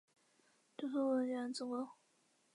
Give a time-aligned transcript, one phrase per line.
[0.79, 1.87] 祖父梁子恭。